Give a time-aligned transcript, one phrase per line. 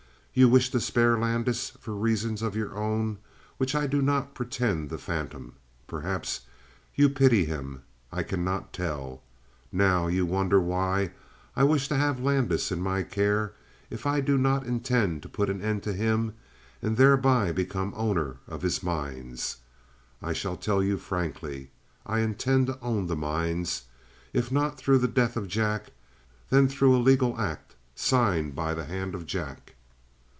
[0.33, 3.17] You wish to spare Landis for reasons of your own
[3.57, 5.55] which I do not pretend to fathom.
[5.87, 6.43] Perhaps,
[6.95, 7.81] you pity him;
[8.13, 9.21] I cannot tell.
[9.73, 11.11] Now, you wonder why
[11.53, 13.51] I wish to have Landis in my care
[13.89, 16.33] if I do not intend to put an end to him
[16.81, 19.57] and thereby become owner of his mines?
[20.21, 21.71] I shall tell you frankly.
[22.05, 23.81] I intend to own the mines,
[24.31, 25.87] if not through the death of Jack,
[26.49, 29.75] then through a legal act signed by the hand of Jack."